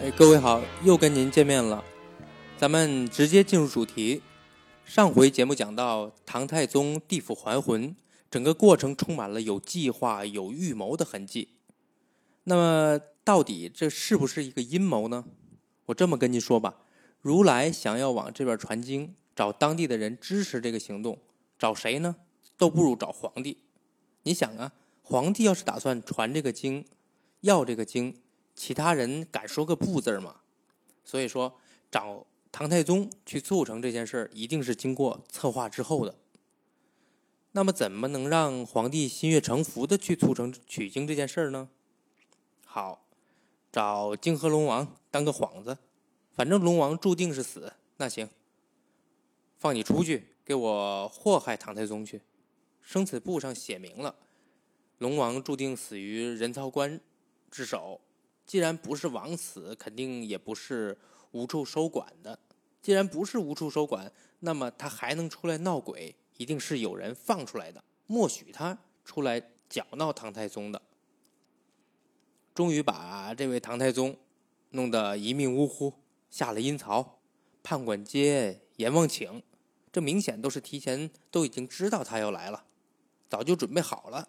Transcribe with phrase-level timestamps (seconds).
[0.00, 1.84] 哎各位好，又跟您见面了，
[2.56, 4.22] 咱们直接进入主题。
[4.84, 7.96] 上回节目讲到唐太宗地府还魂，
[8.30, 11.48] 整个过程充满了有计划、有预谋的痕迹。
[12.44, 15.24] 那么，到底这是不是一个阴谋呢？
[15.86, 16.76] 我这么跟您说吧，
[17.20, 21.18] 如来想要往这边传经，找当地的人支持这个行动，
[21.58, 22.14] 找谁呢？
[22.56, 23.58] 都不如找皇帝。
[24.22, 24.70] 你想啊，
[25.02, 26.84] 皇帝要是打算传这个经，
[27.40, 28.14] 要这个经，
[28.58, 30.40] 其他人敢说个不字吗？
[31.04, 31.60] 所以说，
[31.92, 36.16] 找唐太宗去促成这件事儿，一定是经过策划之后的。
[37.52, 41.68] 那么，怎么能让皇帝心悦诚服的去促成取经这件事儿呢？
[42.66, 43.06] 好，
[43.70, 45.78] 找泾河龙王当个幌子，
[46.32, 48.28] 反正龙王注定是死，那行，
[49.60, 52.20] 放你出去给我祸害唐太宗去。
[52.82, 54.16] 生死簿上写明了，
[54.98, 57.00] 龙王注定死于人曹官
[57.52, 58.00] 之手。
[58.48, 60.96] 既然不是枉死，肯定也不是
[61.32, 62.38] 无处收管的。
[62.80, 64.10] 既然不是无处收管，
[64.40, 70.80] 那么他还能出来闹鬼，一定是有人放出来的，默许他出来搅闹唐太宗的。
[72.54, 74.16] 终于把这位唐太宗
[74.70, 75.92] 弄得一命呜呼，
[76.30, 77.18] 下了阴曹，
[77.62, 79.42] 判官接阎王请，
[79.92, 82.64] 这明显都是提前都已经知道他要来了。
[83.28, 84.26] 早就准备好了，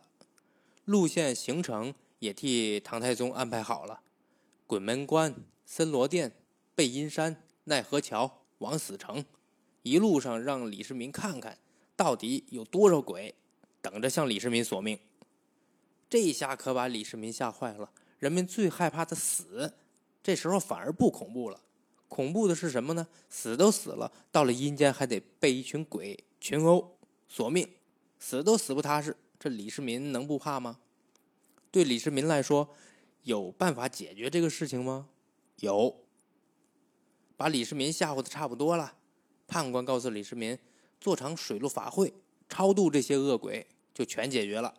[0.84, 4.02] 路线行程也替唐太宗安排好了。
[4.70, 5.34] 鬼门关、
[5.66, 6.32] 森罗殿、
[6.76, 9.26] 背阴山、奈何桥、枉死城，
[9.82, 11.58] 一路上让李世民看看
[11.96, 13.34] 到底有多少鬼
[13.82, 15.00] 等着向李世民索命。
[16.08, 17.90] 这下可把李世民吓坏了。
[18.20, 19.74] 人们最害怕的死，
[20.22, 21.60] 这时候反而不恐怖了。
[22.08, 23.08] 恐怖的是什么呢？
[23.28, 26.96] 死都死了，到了阴间还得被一群鬼群殴
[27.28, 27.68] 索命。
[28.20, 30.78] 死都死不踏实，这李世民能不怕吗？
[31.72, 32.76] 对李世民来说，
[33.24, 35.10] 有办法解决这个事情吗？
[35.58, 36.04] 有。
[37.36, 38.96] 把李世民吓唬的差不多了，
[39.48, 40.58] 判官告诉李世民，
[41.00, 42.14] 做场水陆法会，
[42.50, 44.74] 超度这些恶鬼，就全解决了。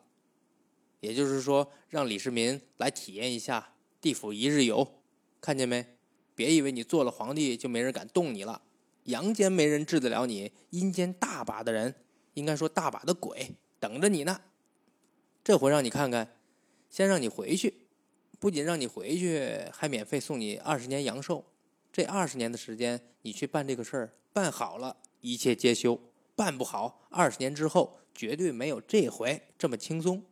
[1.00, 5.00] 也就是说，让李世民来体验一下地府一日游，
[5.40, 5.96] 看见没？
[6.34, 8.62] 别以为你做了皇帝就没人敢动你了，
[9.04, 11.94] 阳间没人治得了你，阴间大把的人。
[12.34, 14.42] 应该说，大把的鬼等着你呢。
[15.42, 16.36] 这回让你看看，
[16.90, 17.86] 先让你回去，
[18.40, 21.44] 不仅让你回去，还免费送你二十年阳寿。
[21.92, 26.00] 这二十年的时间，你去办这个事儿，办好了，一切皆休；
[26.34, 30.24] 办不好，二十年之后绝对没有这回这么轻松。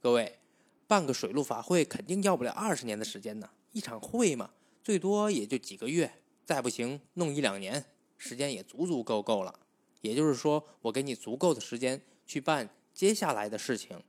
[0.00, 0.40] 各位，
[0.88, 3.48] 办个水陆法会肯定要不了二十年的时间呢。
[3.70, 4.50] 一场会嘛，
[4.82, 7.84] 最多也就几个月，再不行弄一两年，
[8.18, 9.60] 时间也足足够够了。
[10.00, 14.02] 也就是说，我给你足够的时间去办接下来的事情。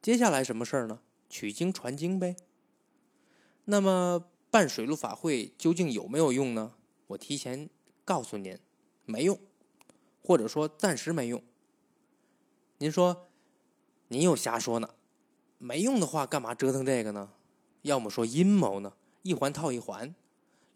[0.00, 1.00] 接下来什么事儿呢？
[1.32, 2.36] 取经传经呗。
[3.64, 6.74] 那么办水陆法会究竟有没有用呢？
[7.06, 7.70] 我提前
[8.04, 8.58] 告诉您，
[9.06, 9.40] 没用，
[10.22, 11.42] 或者说暂时没用。
[12.76, 13.28] 您说，
[14.08, 14.90] 您又瞎说呢？
[15.56, 17.32] 没用的话，干嘛折腾这个呢？
[17.80, 18.92] 要么说阴谋呢？
[19.22, 20.14] 一环套一环，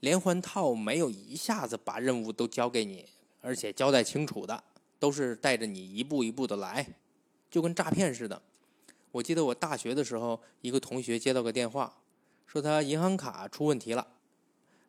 [0.00, 3.10] 连环套，没有一下子把任务都交给你。
[3.42, 4.64] 而且交代清楚的，
[4.98, 6.94] 都是带着你一步一步的来，
[7.50, 8.40] 就跟诈骗似的。
[9.16, 11.96] 我记得我大学的时候，一个同学接到个电话，
[12.46, 14.06] 说他银行卡出问题了，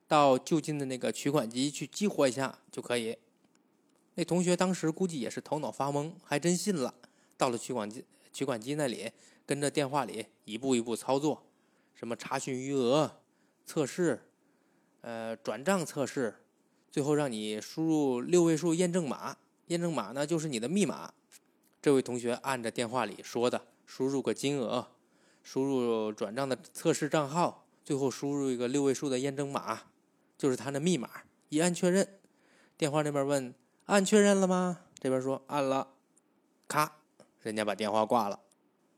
[0.05, 3.17] 到就近的那个取款机去激活一下就可以。
[4.15, 6.93] 那同学当时估计也是头脑发懵，还真信了。
[7.37, 9.09] 到了取款机取款机那里，
[9.45, 11.43] 跟着电话里一步一步操作，
[11.93, 13.21] 什么查询余额
[13.65, 14.23] 测试，
[14.99, 16.35] 呃，转账测试。
[16.91, 19.37] 最后让你输入六位数验证码，
[19.67, 21.13] 验证码呢就是你的密码。
[21.81, 24.89] 这位同学按着电话里说的，输入个金额，
[25.41, 29.83] 输入转账的测试账号，最后输入一个六位数的验证码，
[30.37, 31.09] 就是他的密码。
[31.49, 32.19] 一按确认，
[32.77, 33.55] 电话那边问
[33.85, 34.81] 按确认了吗？
[34.99, 35.87] 这边说按了，
[36.67, 36.97] 咔，
[37.41, 38.41] 人家把电话挂了。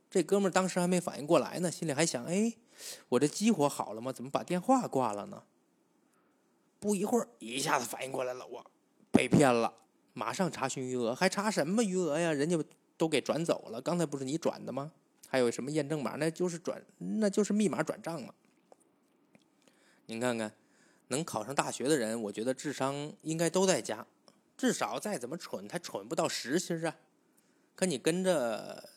[0.09, 2.55] 这哥们当时还没反应过来呢，心里还想：哎，
[3.09, 4.11] 我这激活好了吗？
[4.11, 5.43] 怎么把电话挂了呢？
[6.79, 8.65] 不一会儿，一下子反应过来了，我
[9.11, 9.71] 被骗了，
[10.13, 12.33] 马上查询余额，还查什么余额呀？
[12.33, 12.57] 人家
[12.99, 14.91] 都给转走了，刚才不是你转的吗？
[15.29, 16.17] 还有什么验证码？
[16.17, 18.33] 那就是转，那就是密码转账嘛。
[20.07, 20.53] 您看看，
[21.07, 24.05] 能考上大学的人，我觉得智商应该都在家，
[24.57, 26.93] 至少再怎么蠢，他蠢不到实心啊。
[27.73, 28.89] 可你跟着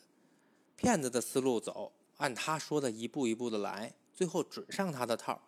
[0.75, 5.41] 骗子的思路走，按他说的一步一步的来，最后准上他的套。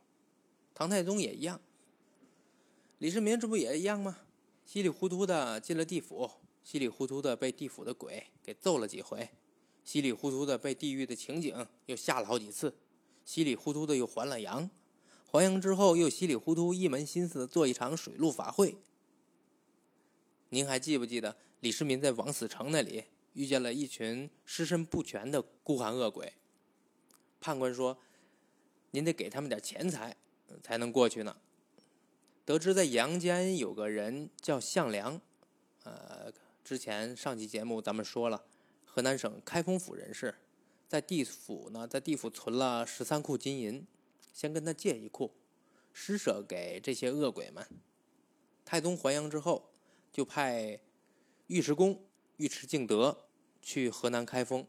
[0.73, 1.59] 唐太宗也一样。
[2.99, 4.19] 李世民这不也一样吗？
[4.65, 6.31] 稀里糊涂的进了地府，
[6.65, 9.29] 稀里糊涂的被地府的鬼给揍了几回，
[9.83, 12.75] 稀里糊涂的被地狱的情景又吓了好几次，
[13.23, 14.67] 稀里糊涂的又还了阳，
[15.31, 18.75] 还阳之后，又稀里糊涂一门心思做一场水陆法会。
[20.49, 23.03] 您还记不记得李世民在王死城那里
[23.33, 26.33] 遇见了一群尸身不全的孤寒恶鬼？
[27.39, 27.99] 判官说
[28.89, 30.17] ：“您得给他们点钱财，
[30.63, 31.37] 才能过去呢。”
[32.43, 35.21] 得知在阳间有个人叫项梁，
[35.83, 36.31] 呃，
[36.65, 38.43] 之前上期节目咱们说了，
[38.83, 40.33] 河南省开封府人士，
[40.87, 43.85] 在地府呢，在地府存了十三库金银，
[44.33, 45.31] 先跟他借一库，
[45.93, 47.63] 施舍给这些恶鬼们。
[48.65, 49.69] 太宗还阳之后，
[50.11, 50.79] 就派
[51.49, 52.03] 尉迟恭、
[52.37, 53.27] 尉迟敬德
[53.61, 54.65] 去河南开封，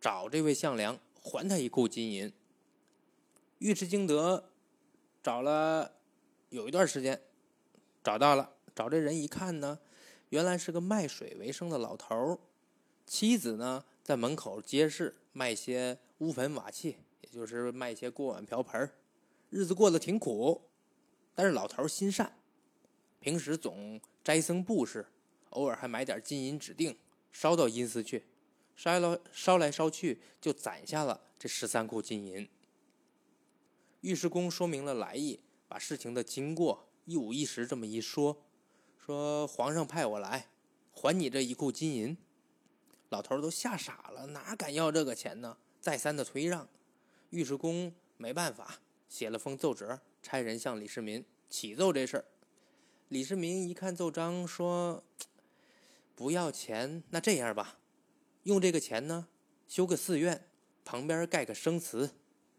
[0.00, 2.32] 找这位项梁还他一库金银。
[3.58, 4.50] 尉迟敬德
[5.22, 5.92] 找了。
[6.48, 7.22] 有一段时间，
[8.02, 9.78] 找到了，找这人一看呢，
[10.30, 12.38] 原来是个卖水为生的老头儿，
[13.06, 18.90] 妻子呢在门口街市卖些乌盆瓦器，也就是卖些锅碗瓢盆
[19.50, 20.62] 日子过得挺苦。
[21.34, 22.36] 但是老头儿心善，
[23.20, 25.06] 平时总斋僧布施，
[25.50, 26.96] 偶尔还买点金银指定
[27.32, 28.24] 烧到阴司去，
[28.74, 32.48] 烧了烧来烧去就攒下了这十三库金银。
[34.00, 35.40] 尉迟恭说明了来意。
[35.68, 38.45] 把事情的经过一五一十这么一说，
[39.06, 40.48] 说皇上派我来
[40.90, 42.16] 还你这一库金银，
[43.08, 45.58] 老头都吓傻了，哪敢要这个钱呢？
[45.80, 46.68] 再三的推让，
[47.30, 52.24] 尉迟恭没办法，写了封奏折，差人向李世民启奏这事儿。
[53.08, 55.04] 李世民一看奏章，说
[56.16, 57.78] 不要钱，那这样吧，
[58.42, 59.28] 用这个钱呢
[59.68, 60.48] 修个寺院，
[60.84, 62.10] 旁边盖个生祠，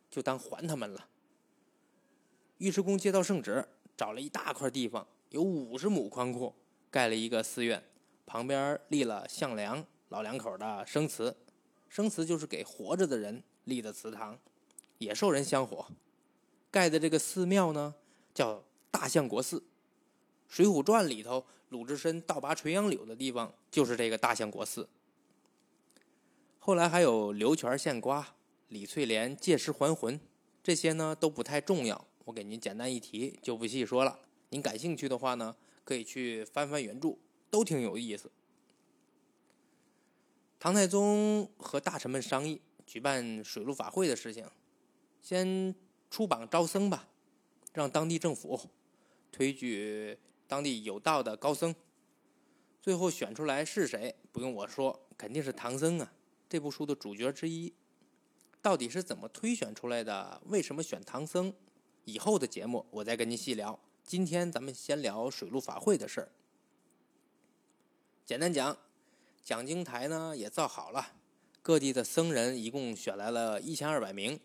[0.10, 1.10] 就当还他们了。
[2.60, 3.68] 尉迟恭接到圣旨，
[3.98, 6.54] 找了一大块地方，有五十亩宽阔，
[6.90, 7.84] 盖了一个寺院，
[8.26, 11.36] 旁边立了项梁老两口的生祠，
[11.90, 14.40] 生祠就是给活着的人立的祠堂，
[14.98, 15.86] 也受人香火。
[16.72, 17.94] 盖的这个寺庙呢，
[18.34, 19.60] 叫大相国寺，
[20.48, 24.88] 《水浒传》里头鲁智深倒拔垂杨柳的地方就是这个大相国寺。
[26.60, 28.36] 后来还有刘全献瓜、
[28.70, 30.20] 李翠莲借尸还魂，
[30.64, 32.06] 这些呢都不太重要。
[32.26, 34.20] 我给您简单一提，就不细说了。
[34.50, 37.18] 您感兴趣的话呢，可以去翻翻原著，
[37.50, 38.32] 都挺有意思。
[40.60, 44.50] 唐太宗和大臣们商议举办水陆法会的事情，
[45.22, 45.76] 先
[46.10, 47.08] 出榜招僧吧，
[47.74, 48.60] 让当地政府
[49.32, 50.18] 推举
[50.48, 51.76] 当地有道的高僧。
[52.82, 54.16] 最后选出来是谁？
[54.32, 56.14] 不用我说，肯定是唐僧啊，
[56.48, 57.74] 这部书的主角之一。
[58.62, 60.42] 到底是怎么推选出来的？
[60.46, 61.54] 为什么选唐僧？
[62.06, 63.78] 以后的节目我再跟您细聊。
[64.08, 66.32] 今天咱们先聊水陆法会的事儿。
[68.26, 68.78] 简单讲，
[69.44, 71.16] 讲经台呢也造好了，
[71.62, 74.40] 各地的僧人一共选来了一千二百名，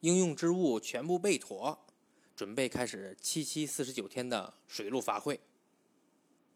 [0.00, 1.86] 应用之物全部备妥，
[2.34, 5.38] 准备开始七七四十九天的水陆法会。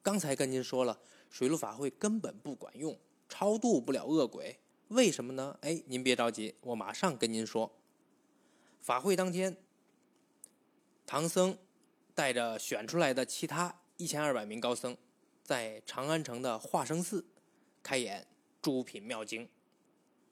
[0.02, 0.98] 刚才跟您说了，
[1.30, 5.56] 水陆法会根本不管用，超度不了恶鬼，为什么呢？
[5.60, 7.70] 哎，您别着急，我马上跟您说。
[8.80, 9.56] 法会当天。
[11.06, 11.56] 唐僧
[12.18, 14.96] 带着选出来的其他一千二百名高僧，
[15.44, 17.24] 在长安城的化生寺
[17.80, 18.26] 开演
[18.60, 19.48] 诸品妙经。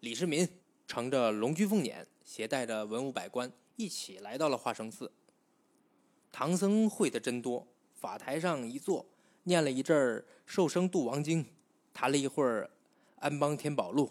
[0.00, 0.48] 李世民
[0.88, 5.12] 乘着龙驹凤辇，携带着文武百官一起来到了化生寺。
[6.32, 7.64] 唐僧会的真多，
[7.94, 9.06] 法台上一坐，
[9.44, 9.96] 念了一阵
[10.44, 11.44] 《受生度王经》，
[11.94, 12.64] 弹了一会儿
[13.20, 14.06] 《安邦天宝录》，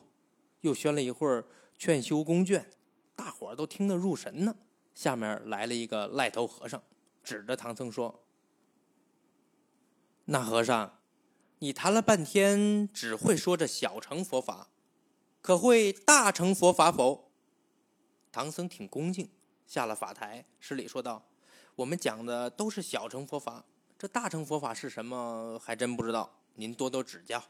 [0.62, 1.42] 又宣了一会儿
[1.78, 2.62] 《劝修宫卷》，
[3.18, 4.56] 大伙儿都听得入神呢。
[4.94, 6.82] 下面来了一个赖头和尚，
[7.26, 8.24] 指着唐僧说
[10.26, 11.00] ：“那和尚，
[11.58, 14.70] 你谈了半天，只会说这小乘佛法，
[15.42, 17.32] 可会大乘佛法否？”
[18.32, 19.32] 唐僧挺恭敬，
[19.66, 21.26] 下了法台，施礼说道
[21.76, 23.66] ：“我们讲的都是小乘佛法，
[23.98, 27.44] 这大乘佛法是什么，还真不知道，您多多指教。”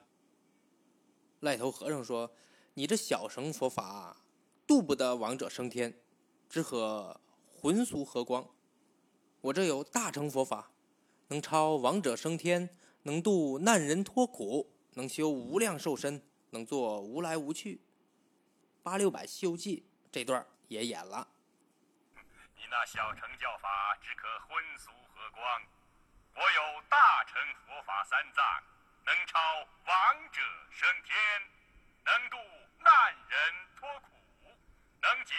[1.41, 2.31] 赖头和尚说
[2.75, 4.23] ：“你这小乘佛法，
[4.65, 6.01] 渡不得亡者升天，
[6.49, 7.19] 只可……”
[7.57, 8.47] 魂俗和光，
[9.45, 10.71] 我这有大乘佛法，
[11.27, 12.67] 能超亡者升天，
[13.03, 17.79] 能度难人脱苦，能修无量寿身，能做无来无去。
[18.81, 21.27] 八六版《西游记》这段也演了。
[22.57, 25.61] 你那小乘教法只可荤俗和光，
[26.33, 27.37] 我有大乘
[27.67, 28.41] 佛法三藏，
[29.05, 29.37] 能超
[29.85, 30.41] 亡者
[30.73, 31.15] 升天，
[32.01, 32.37] 能度
[32.81, 34.49] 难人脱苦，
[35.03, 35.35] 能解。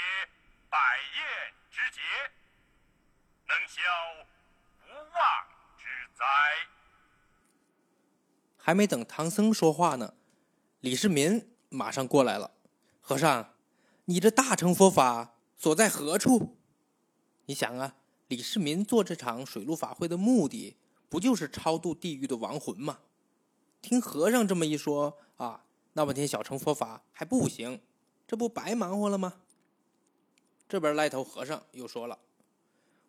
[0.69, 2.03] 百厌之劫，
[3.49, 3.81] 能消
[4.87, 5.47] 无妄
[5.79, 5.85] 之
[6.17, 6.25] 灾。
[8.57, 10.15] 还没等唐僧说话呢，
[10.81, 12.53] 李世民马上过来了。
[13.01, 13.55] 和尚，
[14.07, 16.57] 你这大乘佛法所在何处？
[17.45, 17.95] 你想啊，
[18.27, 20.77] 李世民做这场水陆法会的目的，
[21.09, 22.99] 不就是超度地狱的亡魂吗？
[23.81, 27.81] 听和尚这么一说啊，那半天小乘佛法还不行，
[28.27, 29.35] 这不白忙活了吗？
[30.69, 32.19] 这边赖头和尚又说了：“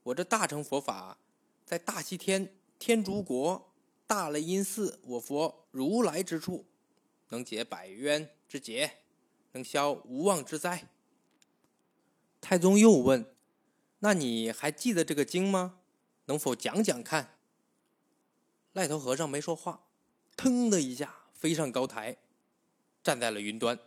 [0.08, 1.18] 我这大乘佛法，
[1.66, 3.74] 在大西天天竺国
[4.06, 6.66] 大雷音寺，我佛如来之处，
[7.28, 9.00] 能解百冤之结，
[9.52, 10.88] 能消无妄之灾。”
[12.40, 13.26] 太宗又问
[14.00, 15.80] ：“那你还记得这个经吗？
[16.28, 17.38] 能否讲讲看？”
[18.72, 19.88] 赖头和尚没说话，
[20.38, 22.16] 腾的一下飞上高台，
[23.04, 23.78] 站在了云端，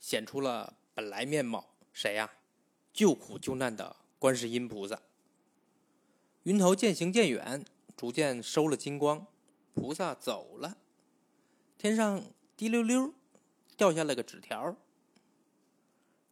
[0.00, 1.74] 显出了本来面貌。
[1.92, 2.30] 谁呀？
[2.94, 5.02] 救苦救难的观世音菩萨。
[6.44, 7.64] 云头渐行渐远，
[7.96, 9.26] 逐渐收了金光，
[9.74, 10.78] 菩萨走了。
[11.78, 12.24] 天上
[12.56, 13.12] 滴溜溜
[13.76, 14.76] 掉下了个纸条，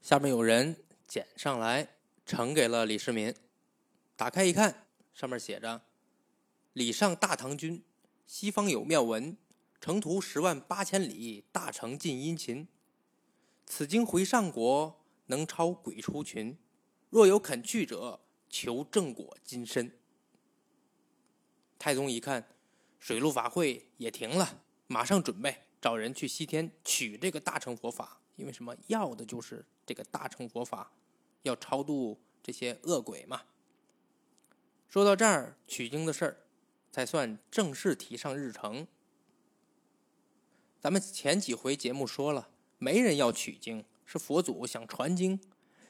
[0.00, 3.34] 下面有人捡上来，呈给了李世民。
[4.16, 5.82] 打开一看，上面写着
[6.74, 7.82] ：“礼上大唐君，
[8.26, 9.36] 西方有妙文，
[9.80, 12.68] 成途十万八千里，大成尽殷勤。
[13.66, 14.96] 此经回上国。”
[15.30, 16.58] 能超鬼出群，
[17.08, 19.99] 若有肯去者，求正果金身。
[21.80, 22.46] 太宗一看，
[22.98, 28.76] 水陆法会也停了，马上准备找人去西天取这个大乘佛法，因为什么？
[28.88, 30.92] 要的就是这个大乘佛法，
[31.42, 33.40] 要超度这些恶鬼嘛。
[34.90, 36.36] 说到这儿，取经的事儿
[36.92, 38.86] 才算正式提上日程。
[40.78, 43.84] 咱们前几回节目说了，没人要取经。
[44.04, 45.40] 是佛祖想传经，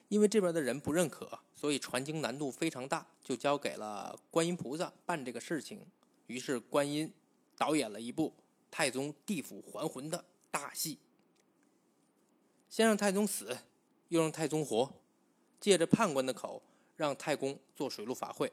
[0.09, 5.87] 因为这边的人不认可，所以传经难度非常大，就交给了观音菩萨办这个事情。
[6.27, 7.13] 于是观音
[7.59, 8.33] 导演了一部
[8.71, 10.99] 太宗地府还魂的大戏，
[12.71, 13.59] 先让太宗死，
[14.09, 14.91] 又让太宗活，
[15.61, 16.63] 借着判官的口
[16.97, 18.51] 让太公做水陆法会，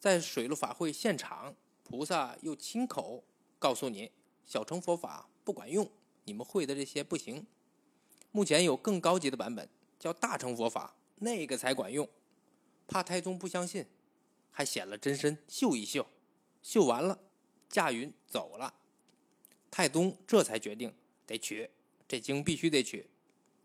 [0.00, 1.54] 在水陆法会现场，
[1.84, 3.22] 菩萨又亲口
[3.56, 4.10] 告诉你，
[4.44, 5.88] 小乘佛法不管用，
[6.24, 7.46] 你们会的这些不行。
[8.32, 12.08] 目前有更高级的版本，叫大乘佛法，那个才管用。
[12.86, 13.86] 怕太宗不相信，
[14.50, 16.06] 还显了真身秀一秀，
[16.62, 17.18] 秀完了
[17.68, 18.74] 驾云走了。
[19.70, 20.94] 太宗这才决定
[21.26, 21.68] 得取
[22.06, 23.10] 这经，必须得取。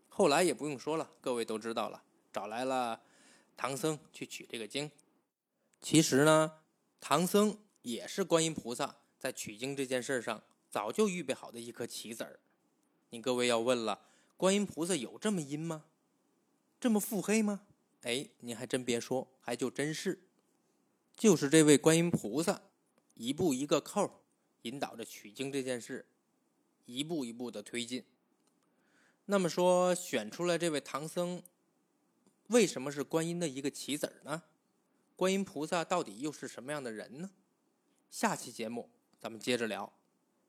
[0.08, 3.00] 后来也不用说了，各位都知道了，找来了
[3.56, 4.90] 唐僧去取这个经。
[5.80, 6.58] 其实呢，
[7.00, 12.40] 唐僧也是观音菩萨在取经这件事上早就预备好的一颗棋子儿。
[13.10, 14.06] 你各位要问了。
[14.36, 15.84] 观音菩萨有这么阴吗？
[16.82, 17.60] 这么腹黑吗？
[18.00, 20.20] 哎，您还真别说，还就真是，
[21.14, 22.60] 就是这位观音菩萨，
[23.14, 24.24] 一步一个扣，
[24.62, 26.04] 引导着取经这件事，
[26.86, 28.04] 一步一步的推进。
[29.26, 31.40] 那么说，选出来这位唐僧，
[32.48, 34.42] 为什么是观音的一个棋子呢？
[35.14, 37.30] 观音菩萨到底又是什么样的人呢？
[38.10, 39.92] 下期节目咱们接着聊。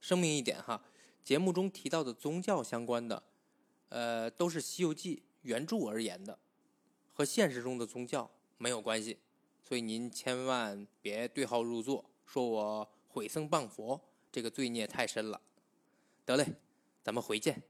[0.02, 0.84] 声明一点哈，
[1.24, 3.22] 节目中提到的宗教相关的。
[3.90, 6.38] 呃，都是《西游记》原著而言的
[7.14, 9.20] 和现实中的宗教没有关系，
[9.62, 15.40] 所以您千万别对号入座，说我毁僧谤佛，这个罪孽太深了。
[16.26, 16.46] 得嘞，
[17.04, 17.62] 咱们回见。